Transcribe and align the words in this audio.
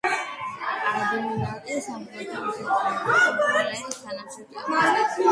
ადიუტანტი-სამხედრო 0.91 2.53
ხელმძღვანელის 2.55 3.99
თანაშემწე 3.99 4.63
ოფიცერი 4.63 5.29